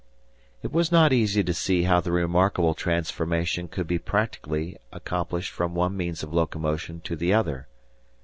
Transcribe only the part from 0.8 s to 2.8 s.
not easy to see how the remarkable